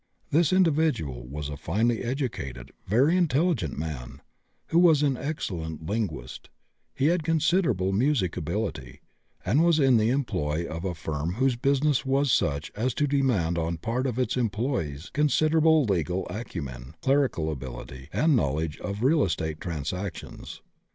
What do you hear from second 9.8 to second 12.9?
the employ of a firm whose business was such